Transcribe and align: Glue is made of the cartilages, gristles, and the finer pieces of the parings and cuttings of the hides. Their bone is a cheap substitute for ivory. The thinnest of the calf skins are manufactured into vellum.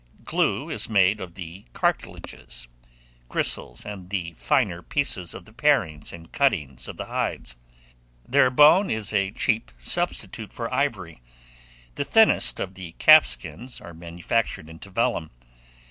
Glue 0.23 0.67
is 0.71 0.89
made 0.89 1.21
of 1.21 1.35
the 1.35 1.65
cartilages, 1.73 2.67
gristles, 3.29 3.85
and 3.85 4.09
the 4.09 4.33
finer 4.33 4.81
pieces 4.81 5.35
of 5.35 5.45
the 5.45 5.53
parings 5.53 6.11
and 6.11 6.31
cuttings 6.31 6.87
of 6.87 6.97
the 6.97 7.05
hides. 7.05 7.55
Their 8.27 8.49
bone 8.49 8.89
is 8.89 9.13
a 9.13 9.29
cheap 9.29 9.71
substitute 9.77 10.51
for 10.53 10.73
ivory. 10.73 11.21
The 11.93 12.03
thinnest 12.03 12.59
of 12.59 12.73
the 12.73 12.93
calf 12.93 13.27
skins 13.27 13.79
are 13.79 13.93
manufactured 13.93 14.67
into 14.67 14.89
vellum. 14.89 15.29